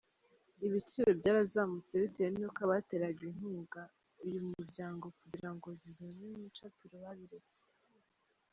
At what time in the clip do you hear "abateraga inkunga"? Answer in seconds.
2.67-3.81